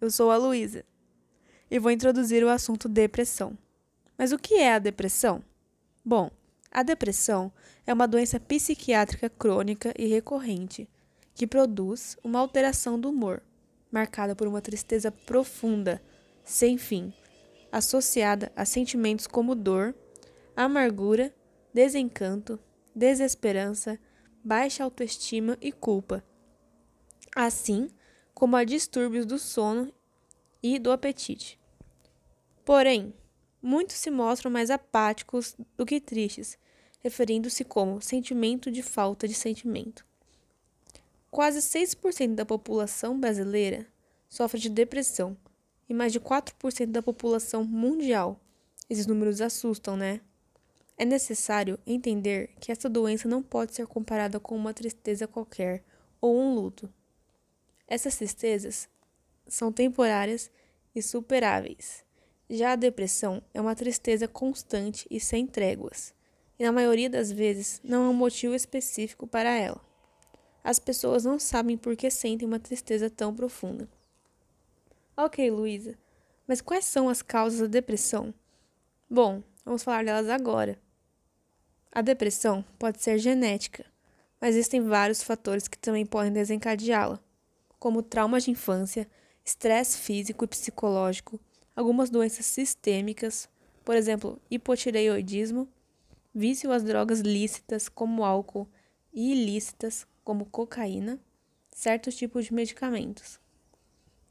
eu 0.00 0.10
sou 0.10 0.30
a 0.30 0.36
Luísa 0.36 0.84
e 1.70 1.78
vou 1.78 1.90
introduzir 1.90 2.42
o 2.42 2.48
assunto 2.48 2.88
depressão. 2.88 3.56
Mas 4.16 4.32
o 4.32 4.38
que 4.38 4.54
é 4.54 4.74
a 4.74 4.78
depressão? 4.78 5.42
Bom, 6.04 6.30
a 6.70 6.82
depressão 6.82 7.52
é 7.86 7.92
uma 7.92 8.08
doença 8.08 8.40
psiquiátrica 8.40 9.28
crônica 9.28 9.92
e 9.98 10.06
recorrente 10.06 10.88
que 11.34 11.46
produz 11.46 12.16
uma 12.22 12.38
alteração 12.38 12.98
do 12.98 13.08
humor, 13.08 13.42
marcada 13.90 14.34
por 14.34 14.46
uma 14.46 14.60
tristeza 14.60 15.10
profunda, 15.10 16.02
sem 16.44 16.76
fim, 16.76 17.12
associada 17.72 18.52
a 18.54 18.64
sentimentos 18.64 19.26
como 19.26 19.54
dor, 19.54 19.94
amargura, 20.56 21.32
desencanto, 21.72 22.58
desesperança, 22.94 23.98
baixa 24.44 24.84
autoestima 24.84 25.56
e 25.60 25.72
culpa, 25.72 26.24
assim 27.34 27.88
como 28.40 28.56
a 28.56 28.64
distúrbios 28.64 29.26
do 29.26 29.38
sono 29.38 29.92
e 30.62 30.78
do 30.78 30.90
apetite. 30.90 31.60
Porém, 32.64 33.12
muitos 33.60 33.96
se 33.96 34.10
mostram 34.10 34.50
mais 34.50 34.70
apáticos 34.70 35.54
do 35.76 35.84
que 35.84 36.00
tristes, 36.00 36.56
referindo-se 37.00 37.66
como 37.66 38.00
sentimento 38.00 38.70
de 38.70 38.82
falta 38.82 39.28
de 39.28 39.34
sentimento. 39.34 40.06
Quase 41.30 41.58
6% 41.58 42.34
da 42.34 42.46
população 42.46 43.20
brasileira 43.20 43.86
sofre 44.26 44.58
de 44.58 44.70
depressão 44.70 45.36
e 45.86 45.92
mais 45.92 46.10
de 46.10 46.18
4% 46.18 46.86
da 46.86 47.02
população 47.02 47.62
mundial. 47.62 48.40
Esses 48.88 49.06
números 49.06 49.42
assustam, 49.42 49.98
né? 49.98 50.18
É 50.96 51.04
necessário 51.04 51.78
entender 51.86 52.52
que 52.58 52.72
essa 52.72 52.88
doença 52.88 53.28
não 53.28 53.42
pode 53.42 53.74
ser 53.74 53.86
comparada 53.86 54.40
com 54.40 54.56
uma 54.56 54.72
tristeza 54.72 55.28
qualquer 55.28 55.84
ou 56.22 56.40
um 56.40 56.54
luto. 56.54 56.90
Essas 57.90 58.16
tristezas 58.16 58.88
são 59.48 59.72
temporárias 59.72 60.48
e 60.94 61.02
superáveis. 61.02 62.04
Já 62.48 62.72
a 62.72 62.76
depressão 62.76 63.42
é 63.52 63.60
uma 63.60 63.74
tristeza 63.74 64.28
constante 64.28 65.08
e 65.10 65.18
sem 65.18 65.44
tréguas, 65.44 66.14
e 66.56 66.62
na 66.62 66.70
maioria 66.70 67.10
das 67.10 67.32
vezes 67.32 67.80
não 67.82 68.04
há 68.06 68.10
um 68.10 68.14
motivo 68.14 68.54
específico 68.54 69.26
para 69.26 69.50
ela. 69.50 69.80
As 70.62 70.78
pessoas 70.78 71.24
não 71.24 71.36
sabem 71.36 71.76
por 71.76 71.96
que 71.96 72.08
sentem 72.10 72.46
uma 72.46 72.60
tristeza 72.60 73.10
tão 73.10 73.34
profunda. 73.34 73.88
Ok, 75.16 75.50
Luísa, 75.50 75.98
mas 76.46 76.60
quais 76.60 76.84
são 76.84 77.08
as 77.08 77.22
causas 77.22 77.60
da 77.60 77.66
depressão? 77.66 78.32
Bom, 79.08 79.42
vamos 79.64 79.82
falar 79.82 80.04
delas 80.04 80.28
agora. 80.28 80.78
A 81.90 82.02
depressão 82.02 82.64
pode 82.78 83.02
ser 83.02 83.18
genética, 83.18 83.84
mas 84.40 84.54
existem 84.54 84.80
vários 84.80 85.24
fatores 85.24 85.66
que 85.66 85.76
também 85.76 86.06
podem 86.06 86.32
desencadeá-la, 86.32 87.20
como 87.80 88.00
traumas 88.00 88.44
de 88.44 88.52
infância, 88.52 89.10
estresse 89.44 89.98
físico 89.98 90.44
e 90.44 90.46
psicológico, 90.46 91.40
algumas 91.74 92.10
doenças 92.10 92.46
sistêmicas, 92.46 93.48
por 93.84 93.96
exemplo, 93.96 94.40
hipotireoidismo, 94.48 95.66
vício 96.32 96.70
às 96.70 96.84
drogas 96.84 97.18
lícitas 97.18 97.88
como 97.88 98.24
álcool 98.24 98.68
e 99.12 99.32
ilícitas 99.32 100.06
como 100.22 100.46
cocaína, 100.46 101.18
certos 101.72 102.14
tipos 102.14 102.44
de 102.44 102.54
medicamentos. 102.54 103.40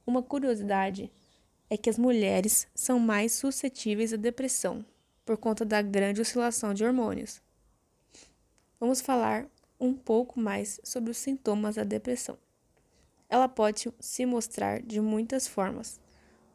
Uma 0.08 0.24
curiosidade 0.24 1.12
é 1.70 1.76
que 1.76 1.90
as 1.90 1.98
mulheres 1.98 2.70
são 2.74 2.98
mais 2.98 3.34
suscetíveis 3.34 4.14
à 4.14 4.16
depressão 4.16 4.86
por 5.26 5.36
conta 5.36 5.66
da 5.66 5.82
grande 5.82 6.22
oscilação 6.22 6.74
de 6.74 6.86
hormônios 6.86 7.42
vamos 8.80 9.02
falar 9.02 9.46
um 9.80 9.94
pouco 9.94 10.40
mais 10.40 10.80
sobre 10.84 11.12
os 11.12 11.18
sintomas 11.18 11.76
da 11.76 11.84
depressão. 11.84 12.38
Ela 13.30 13.48
pode 13.48 13.94
se 14.00 14.26
mostrar 14.26 14.82
de 14.82 15.00
muitas 15.00 15.48
formas, 15.48 16.00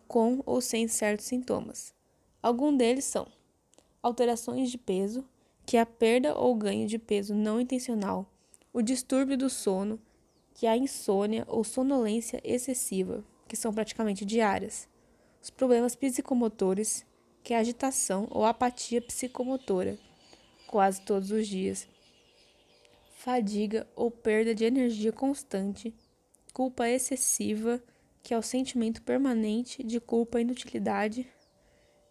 com 0.09 0.43
ou 0.45 0.61
sem 0.61 0.89
certos 0.89 1.27
sintomas. 1.27 1.95
Alguns 2.43 2.77
deles 2.77 3.05
são 3.05 3.27
alterações 4.03 4.71
de 4.71 4.77
peso, 4.77 5.25
que 5.65 5.77
é 5.77 5.81
a 5.81 5.87
perda 5.87 6.37
ou 6.37 6.55
ganho 6.55 6.87
de 6.87 6.99
peso 6.99 7.35
não 7.35 7.61
intencional, 7.61 8.27
o 8.73 8.83
distúrbio 8.83 9.39
do 9.39 9.49
sono, 9.49 10.01
que 10.53 10.67
é 10.67 10.71
a 10.71 10.77
insônia 10.77 11.45
ou 11.49 11.65
sonolência 11.65 12.41
excessiva, 12.45 13.25
que 13.47 13.57
são 13.57 13.73
praticamente 13.73 14.25
diárias, 14.25 14.89
os 15.41 15.51
problemas 15.51 15.95
psicomotores, 15.95 17.07
que 17.43 17.55
é 17.55 17.57
a 17.57 17.61
agitação 17.61 18.27
ou 18.31 18.45
apatia 18.45 19.01
psicomotora, 19.01 19.99
quase 20.67 21.03
todos 21.03 21.31
os 21.31 21.47
dias, 21.47 21.87
fadiga 23.17 23.87
ou 23.95 24.11
perda 24.11 24.55
de 24.55 24.65
energia 24.65 25.13
constante, 25.13 25.95
culpa 26.55 26.89
excessiva, 26.89 27.83
que 28.23 28.33
é 28.33 28.39
o 28.39 28.43
sentimento 28.43 29.03
permanente 29.03 29.83
de 29.83 29.99
culpa 29.99 30.39
e 30.39 30.43
inutilidade, 30.43 31.27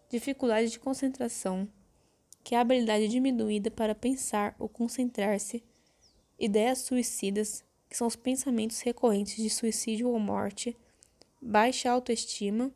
dificuldade 0.10 0.70
de 0.70 0.80
concentração, 0.80 1.66
que 2.44 2.54
é 2.54 2.58
a 2.58 2.62
habilidade 2.62 3.08
diminuída 3.08 3.72
para 3.72 3.96
pensar 3.96 4.54
ou 4.60 4.68
concentrar-se, 4.68 5.64
ideias 6.38 6.80
suicidas, 6.80 7.64
que 7.90 7.96
são 7.96 8.06
os 8.06 8.18
pensamentos 8.18 8.82
recorrentes 8.82 9.42
de 9.42 9.50
suicídio 9.50 10.10
ou 10.10 10.20
morte, 10.20 10.78
baixa 11.42 11.90
autoestima, 11.90 12.70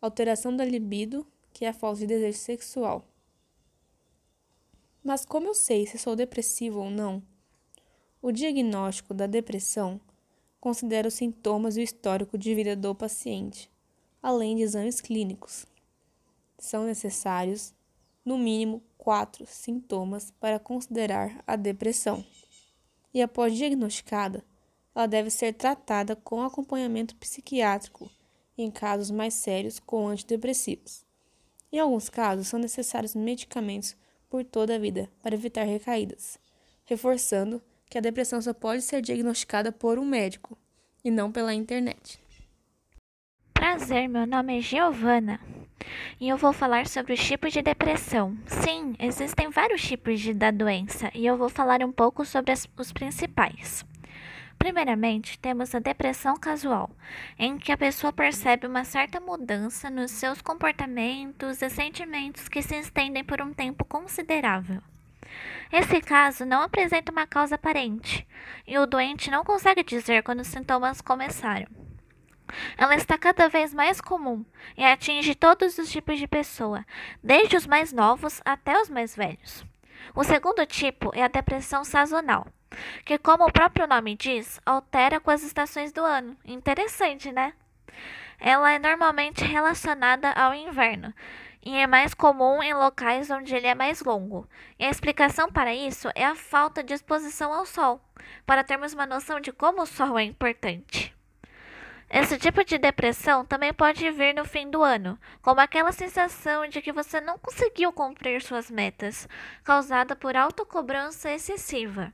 alteração 0.00 0.56
da 0.56 0.64
libido, 0.64 1.26
que 1.52 1.64
é 1.64 1.70
a 1.70 1.74
falta 1.74 1.98
de 1.98 2.06
desejo 2.06 2.38
sexual. 2.38 3.04
Mas 5.02 5.24
como 5.24 5.48
eu 5.48 5.54
sei 5.54 5.88
se 5.88 5.98
sou 5.98 6.14
depressivo 6.14 6.78
ou 6.78 6.88
não? 6.88 7.20
O 8.22 8.30
diagnóstico 8.30 9.12
da 9.12 9.26
depressão 9.26 10.00
considera 10.60 11.08
os 11.08 11.14
sintomas 11.14 11.76
e 11.76 11.80
o 11.80 11.82
histórico 11.82 12.36
de 12.36 12.54
vida 12.54 12.76
do 12.76 12.94
paciente, 12.94 13.70
além 14.22 14.56
de 14.56 14.62
exames 14.62 15.00
clínicos. 15.00 15.66
São 16.58 16.84
necessários, 16.84 17.74
no 18.24 18.36
mínimo, 18.36 18.82
quatro 18.98 19.46
sintomas 19.46 20.30
para 20.38 20.58
considerar 20.58 21.42
a 21.46 21.56
depressão. 21.56 22.22
E 23.14 23.22
após 23.22 23.56
diagnosticada, 23.56 24.44
ela 24.94 25.06
deve 25.06 25.30
ser 25.30 25.54
tratada 25.54 26.14
com 26.14 26.42
acompanhamento 26.42 27.16
psiquiátrico, 27.16 28.10
em 28.58 28.70
casos 28.70 29.10
mais 29.10 29.34
sérios, 29.34 29.80
com 29.80 30.08
antidepressivos. 30.08 31.04
Em 31.72 31.78
alguns 31.78 32.10
casos, 32.10 32.48
são 32.48 32.60
necessários 32.60 33.14
medicamentos 33.14 33.96
por 34.28 34.44
toda 34.44 34.74
a 34.74 34.78
vida 34.78 35.10
para 35.22 35.34
evitar 35.34 35.64
recaídas, 35.64 36.38
reforçando 36.84 37.62
que 37.90 37.98
a 37.98 38.00
depressão 38.00 38.40
só 38.40 38.54
pode 38.54 38.82
ser 38.82 39.02
diagnosticada 39.02 39.72
por 39.72 39.98
um 39.98 40.04
médico 40.04 40.56
e 41.04 41.10
não 41.10 41.32
pela 41.32 41.52
internet. 41.52 42.20
Prazer, 43.52 44.08
meu 44.08 44.26
nome 44.26 44.58
é 44.58 44.60
Giovana 44.62 45.40
e 46.20 46.28
eu 46.28 46.36
vou 46.36 46.52
falar 46.52 46.86
sobre 46.86 47.12
os 47.12 47.20
tipos 47.20 47.52
de 47.52 47.60
depressão. 47.60 48.38
Sim, 48.46 48.94
existem 48.98 49.50
vários 49.50 49.82
tipos 49.82 50.20
de, 50.20 50.32
da 50.32 50.52
doença 50.52 51.10
e 51.14 51.26
eu 51.26 51.36
vou 51.36 51.48
falar 51.48 51.82
um 51.82 51.90
pouco 51.90 52.24
sobre 52.24 52.52
as, 52.52 52.68
os 52.78 52.92
principais. 52.92 53.84
Primeiramente, 54.56 55.38
temos 55.38 55.74
a 55.74 55.78
depressão 55.78 56.36
casual, 56.36 56.90
em 57.38 57.58
que 57.58 57.72
a 57.72 57.78
pessoa 57.78 58.12
percebe 58.12 58.66
uma 58.66 58.84
certa 58.84 59.18
mudança 59.18 59.88
nos 59.88 60.10
seus 60.10 60.42
comportamentos 60.42 61.62
e 61.62 61.70
sentimentos 61.70 62.46
que 62.46 62.62
se 62.62 62.76
estendem 62.76 63.24
por 63.24 63.40
um 63.40 63.54
tempo 63.54 63.84
considerável. 63.84 64.82
Esse 65.72 66.00
caso 66.00 66.44
não 66.44 66.62
apresenta 66.62 67.12
uma 67.12 67.26
causa 67.26 67.54
aparente 67.54 68.26
e 68.66 68.78
o 68.78 68.86
doente 68.86 69.30
não 69.30 69.44
consegue 69.44 69.82
dizer 69.82 70.22
quando 70.22 70.40
os 70.40 70.48
sintomas 70.48 71.00
começaram. 71.00 71.66
Ela 72.76 72.96
está 72.96 73.16
cada 73.16 73.48
vez 73.48 73.72
mais 73.72 74.00
comum 74.00 74.44
e 74.76 74.84
atinge 74.84 75.34
todos 75.34 75.78
os 75.78 75.90
tipos 75.90 76.18
de 76.18 76.26
pessoa, 76.26 76.84
desde 77.22 77.56
os 77.56 77.66
mais 77.66 77.92
novos 77.92 78.40
até 78.44 78.80
os 78.80 78.88
mais 78.88 79.14
velhos. 79.14 79.64
O 80.14 80.24
segundo 80.24 80.66
tipo 80.66 81.12
é 81.14 81.22
a 81.22 81.28
depressão 81.28 81.84
sazonal, 81.84 82.46
que, 83.04 83.18
como 83.18 83.44
o 83.44 83.52
próprio 83.52 83.86
nome 83.86 84.16
diz, 84.16 84.60
altera 84.66 85.20
com 85.20 85.30
as 85.30 85.42
estações 85.42 85.92
do 85.92 86.02
ano. 86.02 86.36
Interessante, 86.44 87.30
né? 87.30 87.52
Ela 88.38 88.72
é 88.72 88.78
normalmente 88.78 89.44
relacionada 89.44 90.32
ao 90.32 90.54
inverno 90.54 91.14
e 91.62 91.76
é 91.76 91.86
mais 91.86 92.14
comum 92.14 92.62
em 92.62 92.72
locais 92.74 93.30
onde 93.30 93.54
ele 93.54 93.66
é 93.66 93.74
mais 93.74 94.02
longo. 94.02 94.48
E 94.78 94.84
a 94.84 94.90
explicação 94.90 95.50
para 95.50 95.74
isso 95.74 96.08
é 96.14 96.24
a 96.24 96.34
falta 96.34 96.82
de 96.82 96.94
exposição 96.94 97.52
ao 97.52 97.66
sol, 97.66 98.00
para 98.46 98.64
termos 98.64 98.92
uma 98.92 99.06
noção 99.06 99.40
de 99.40 99.52
como 99.52 99.82
o 99.82 99.86
sol 99.86 100.18
é 100.18 100.24
importante. 100.24 101.14
Esse 102.12 102.36
tipo 102.36 102.64
de 102.64 102.76
depressão 102.76 103.44
também 103.44 103.72
pode 103.72 104.10
vir 104.10 104.34
no 104.34 104.44
fim 104.44 104.68
do 104.68 104.82
ano, 104.82 105.16
como 105.40 105.60
aquela 105.60 105.92
sensação 105.92 106.66
de 106.66 106.82
que 106.82 106.92
você 106.92 107.20
não 107.20 107.38
conseguiu 107.38 107.92
cumprir 107.92 108.42
suas 108.42 108.68
metas, 108.68 109.28
causada 109.62 110.16
por 110.16 110.36
autocobrança 110.36 111.30
excessiva. 111.30 112.12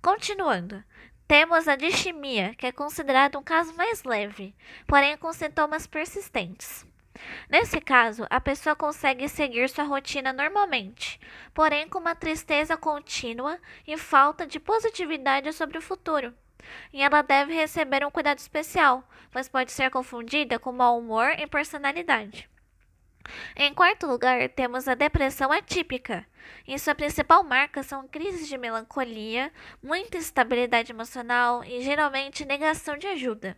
Continuando, 0.00 0.82
temos 1.28 1.68
a 1.68 1.76
distimia, 1.76 2.54
que 2.54 2.66
é 2.66 2.72
considerado 2.72 3.38
um 3.38 3.42
caso 3.42 3.74
mais 3.76 4.04
leve, 4.04 4.54
porém 4.86 5.18
com 5.18 5.30
sintomas 5.34 5.86
persistentes. 5.86 6.86
Nesse 7.48 7.80
caso, 7.80 8.26
a 8.30 8.40
pessoa 8.40 8.76
consegue 8.76 9.28
seguir 9.28 9.68
sua 9.68 9.84
rotina 9.84 10.32
normalmente, 10.32 11.20
porém 11.52 11.88
com 11.88 11.98
uma 11.98 12.14
tristeza 12.14 12.76
contínua 12.76 13.58
e 13.86 13.96
falta 13.96 14.46
de 14.46 14.60
positividade 14.60 15.52
sobre 15.52 15.78
o 15.78 15.82
futuro. 15.82 16.34
e 16.92 17.02
ela 17.02 17.22
deve 17.22 17.54
receber 17.54 18.04
um 18.06 18.10
cuidado 18.10 18.38
especial, 18.38 19.02
pois 19.32 19.48
pode 19.48 19.72
ser 19.72 19.90
confundida 19.90 20.58
com 20.58 20.72
mau 20.72 20.98
humor 20.98 21.30
e 21.38 21.46
personalidade. 21.46 22.48
Em 23.56 23.72
quarto 23.74 24.06
lugar, 24.06 24.48
temos 24.50 24.88
a 24.88 24.94
depressão 24.94 25.52
atípica. 25.52 26.26
E 26.66 26.78
sua 26.78 26.94
principal 26.94 27.42
marca 27.42 27.82
são 27.82 28.08
crises 28.08 28.48
de 28.48 28.58
melancolia, 28.58 29.52
muita 29.82 30.16
instabilidade 30.16 30.92
emocional 30.92 31.62
e 31.64 31.82
geralmente 31.82 32.44
negação 32.44 32.96
de 32.96 33.06
ajuda. 33.06 33.56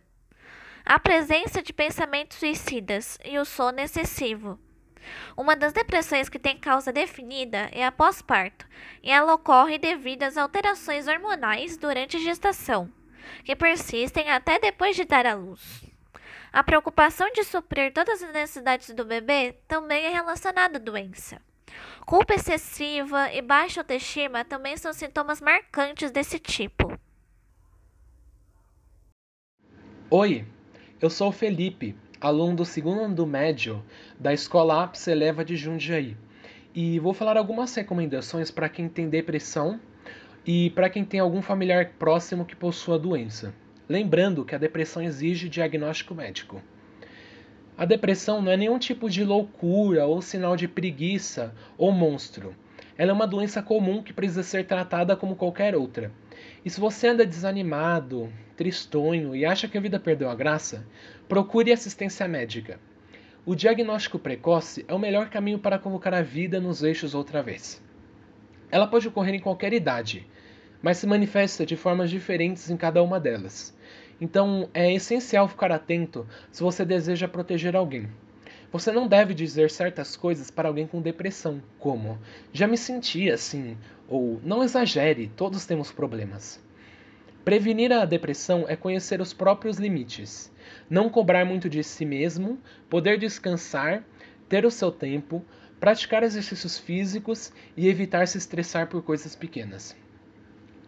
A 0.85 0.99
presença 0.99 1.63
de 1.63 1.71
pensamentos 1.71 2.37
suicidas 2.37 3.17
e 3.23 3.39
o 3.39 3.45
sono 3.45 3.79
excessivo. 3.79 4.59
Uma 5.35 5.55
das 5.55 5.71
depressões 5.71 6.27
que 6.27 6.37
tem 6.37 6.57
causa 6.57 6.91
definida 6.91 7.69
é 7.71 7.85
a 7.85 7.91
pós-parto, 7.91 8.67
e 9.01 9.09
ela 9.09 9.33
ocorre 9.33 9.77
devido 9.77 10.23
às 10.23 10.37
alterações 10.37 11.07
hormonais 11.07 11.77
durante 11.77 12.17
a 12.17 12.19
gestação, 12.19 12.91
que 13.45 13.55
persistem 13.55 14.29
até 14.29 14.59
depois 14.59 14.95
de 14.95 15.05
dar 15.05 15.25
à 15.25 15.33
luz. 15.33 15.85
A 16.51 16.61
preocupação 16.61 17.31
de 17.31 17.45
suprir 17.45 17.93
todas 17.93 18.21
as 18.21 18.33
necessidades 18.33 18.89
do 18.93 19.05
bebê 19.05 19.57
também 19.67 20.05
é 20.05 20.09
relacionada 20.09 20.77
à 20.77 20.81
doença. 20.81 21.41
Culpa 22.05 22.35
excessiva 22.35 23.31
e 23.31 23.41
baixa 23.41 23.81
autoestima 23.81 24.43
também 24.43 24.75
são 24.75 24.91
sintomas 24.91 25.39
marcantes 25.39 26.11
desse 26.11 26.37
tipo. 26.37 26.99
Oi, 30.11 30.45
eu 31.03 31.09
sou 31.09 31.27
o 31.27 31.31
Felipe, 31.33 31.97
aluno 32.21 32.55
do 32.55 32.63
segundo 32.63 33.01
ano 33.01 33.13
do 33.13 33.27
médio 33.27 33.83
da 34.17 34.31
Escola 34.31 34.85
Ápice 34.85 35.11
Eleva 35.11 35.43
de 35.43 35.57
Jundiaí. 35.57 36.15
E 36.73 36.97
vou 36.97 37.13
falar 37.13 37.35
algumas 37.35 37.75
recomendações 37.75 38.49
para 38.49 38.69
quem 38.69 38.87
tem 38.87 39.09
depressão 39.09 39.81
e 40.47 40.69
para 40.69 40.89
quem 40.89 41.03
tem 41.03 41.19
algum 41.19 41.41
familiar 41.41 41.91
próximo 41.99 42.45
que 42.45 42.55
possua 42.55 42.95
a 42.95 42.97
doença. 42.97 43.53
Lembrando 43.89 44.45
que 44.45 44.55
a 44.55 44.57
depressão 44.57 45.03
exige 45.03 45.49
diagnóstico 45.49 46.15
médico. 46.15 46.61
A 47.77 47.83
depressão 47.83 48.41
não 48.41 48.53
é 48.53 48.55
nenhum 48.55 48.79
tipo 48.79 49.09
de 49.09 49.25
loucura 49.25 50.05
ou 50.05 50.21
sinal 50.21 50.55
de 50.55 50.69
preguiça 50.69 51.53
ou 51.77 51.91
monstro. 51.91 52.55
Ela 52.97 53.11
é 53.11 53.13
uma 53.13 53.27
doença 53.27 53.61
comum 53.61 54.01
que 54.01 54.13
precisa 54.13 54.41
ser 54.41 54.65
tratada 54.67 55.17
como 55.17 55.35
qualquer 55.35 55.75
outra. 55.75 56.13
E 56.63 56.69
se 56.69 56.79
você 56.79 57.07
anda 57.07 57.25
desanimado, 57.25 58.31
tristonho 58.55 59.35
e 59.35 59.45
acha 59.45 59.67
que 59.67 59.77
a 59.77 59.81
vida 59.81 59.99
perdeu 59.99 60.29
a 60.29 60.35
graça, 60.35 60.85
procure 61.27 61.71
assistência 61.71 62.27
médica. 62.27 62.79
O 63.45 63.55
diagnóstico 63.55 64.17
precoce 64.17 64.85
é 64.87 64.93
o 64.93 64.99
melhor 64.99 65.29
caminho 65.29 65.59
para 65.59 65.77
colocar 65.77 66.13
a 66.13 66.21
vida 66.21 66.59
nos 66.59 66.81
eixos 66.81 67.13
outra 67.13 67.43
vez. 67.43 67.83
Ela 68.71 68.87
pode 68.87 69.07
ocorrer 69.07 69.35
em 69.35 69.39
qualquer 69.39 69.73
idade, 69.73 70.25
mas 70.81 70.97
se 70.97 71.05
manifesta 71.05 71.65
de 71.65 71.75
formas 71.75 72.09
diferentes 72.09 72.69
em 72.69 72.77
cada 72.77 73.03
uma 73.03 73.19
delas. 73.19 73.75
Então 74.19 74.69
é 74.73 74.93
essencial 74.93 75.47
ficar 75.47 75.71
atento 75.71 76.25
se 76.51 76.63
você 76.63 76.85
deseja 76.85 77.27
proteger 77.27 77.75
alguém. 77.75 78.07
Você 78.73 78.91
não 78.91 79.07
deve 79.07 79.35
dizer 79.35 79.69
certas 79.69 80.15
coisas 80.15 80.49
para 80.49 80.67
alguém 80.67 80.87
com 80.87 80.99
depressão, 80.99 81.61
como 81.77 82.17
já 82.51 82.65
me 82.65 82.75
senti 82.75 83.29
assim, 83.29 83.77
ou 84.07 84.41
não 84.43 84.63
exagere, 84.63 85.31
todos 85.37 85.67
temos 85.67 85.91
problemas. 85.91 86.59
Prevenir 87.45 87.91
a 87.91 88.03
depressão 88.03 88.65
é 88.67 88.75
conhecer 88.75 89.21
os 89.21 89.31
próprios 89.31 89.77
limites, 89.77 90.51
não 90.89 91.07
cobrar 91.07 91.45
muito 91.45 91.69
de 91.69 91.83
si 91.83 92.03
mesmo, 92.03 92.57
poder 92.89 93.19
descansar, 93.19 94.03
ter 94.49 94.65
o 94.65 94.71
seu 94.71 94.91
tempo, 94.91 95.45
praticar 95.79 96.23
exercícios 96.23 96.79
físicos 96.79 97.53
e 97.77 97.87
evitar 97.87 98.27
se 98.27 98.39
estressar 98.39 98.87
por 98.87 99.03
coisas 99.03 99.35
pequenas. 99.35 99.95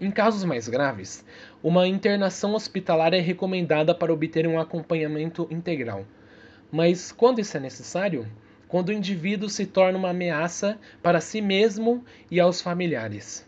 Em 0.02 0.10
casos 0.10 0.44
mais 0.44 0.68
graves, 0.68 1.24
uma 1.62 1.88
internação 1.88 2.56
hospitalar 2.56 3.14
é 3.14 3.20
recomendada 3.20 3.94
para 3.94 4.12
obter 4.12 4.48
um 4.48 4.60
acompanhamento 4.60 5.48
integral. 5.52 6.04
Mas 6.76 7.10
quando 7.10 7.40
isso 7.40 7.56
é 7.56 7.60
necessário? 7.62 8.28
Quando 8.68 8.90
o 8.90 8.92
indivíduo 8.92 9.48
se 9.48 9.66
torna 9.66 9.98
uma 9.98 10.10
ameaça 10.10 10.78
para 11.02 11.22
si 11.22 11.40
mesmo 11.40 12.04
e 12.30 12.38
aos 12.38 12.60
familiares. 12.60 13.48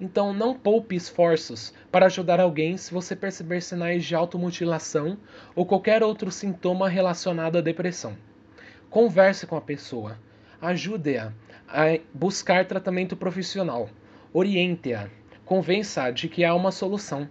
Então, 0.00 0.32
não 0.32 0.58
poupe 0.58 0.96
esforços 0.96 1.74
para 1.92 2.06
ajudar 2.06 2.40
alguém 2.40 2.78
se 2.78 2.90
você 2.90 3.14
perceber 3.14 3.60
sinais 3.60 4.02
de 4.02 4.14
automutilação 4.14 5.18
ou 5.54 5.66
qualquer 5.66 6.02
outro 6.02 6.30
sintoma 6.30 6.88
relacionado 6.88 7.58
à 7.58 7.60
depressão. 7.60 8.16
Converse 8.88 9.46
com 9.46 9.56
a 9.56 9.60
pessoa, 9.60 10.18
ajude-a 10.58 11.34
a 11.68 11.98
buscar 12.14 12.64
tratamento 12.64 13.14
profissional, 13.14 13.90
oriente-a 14.32 15.10
convença 15.44 16.10
de 16.10 16.30
que 16.30 16.46
há 16.46 16.54
uma 16.54 16.72
solução. 16.72 17.28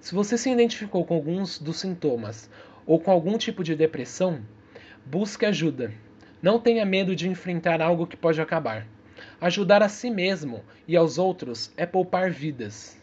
Se 0.00 0.14
você 0.14 0.38
se 0.38 0.48
identificou 0.48 1.04
com 1.04 1.14
alguns 1.14 1.58
dos 1.58 1.80
sintomas 1.80 2.48
ou 2.88 2.98
com 2.98 3.10
algum 3.10 3.36
tipo 3.36 3.62
de 3.62 3.76
depressão, 3.76 4.40
busque 5.04 5.44
ajuda. 5.44 5.92
Não 6.40 6.58
tenha 6.58 6.86
medo 6.86 7.14
de 7.14 7.28
enfrentar 7.28 7.82
algo 7.82 8.06
que 8.06 8.16
pode 8.16 8.40
acabar. 8.40 8.86
Ajudar 9.38 9.82
a 9.82 9.90
si 9.90 10.08
mesmo 10.10 10.64
e 10.86 10.96
aos 10.96 11.18
outros 11.18 11.70
é 11.76 11.84
poupar 11.84 12.30
vidas. 12.30 12.96